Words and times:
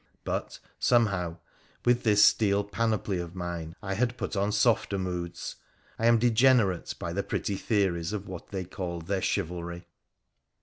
But, 0.23 0.57
somehow, 0.79 1.37
with 1.85 2.01
this 2.01 2.25
steel 2.25 2.63
panoply 2.63 3.19
of 3.19 3.35
mine 3.35 3.75
I 3.83 3.93
had 3.93 4.17
put 4.17 4.35
on 4.35 4.51
softer 4.51 4.97
moods; 4.97 5.57
I 5.99 6.07
am 6.07 6.17
degenerate 6.17 6.95
by 6.97 7.13
the 7.13 7.21
pretty 7.21 7.55
theories 7.55 8.11
of 8.11 8.27
what 8.27 8.47
they 8.49 8.63
called 8.65 9.05
their 9.05 9.21
chivalry. 9.21 9.85